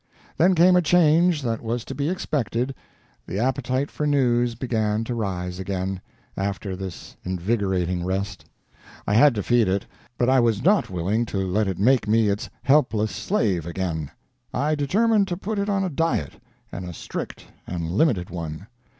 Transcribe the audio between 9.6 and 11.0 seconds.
it, but I was not